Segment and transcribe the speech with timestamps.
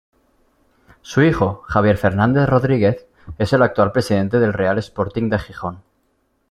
[1.03, 3.05] Su hijo, Javier Fernández Rodríguez,
[3.37, 5.83] es el actual presidente del Real Sporting de Gijón.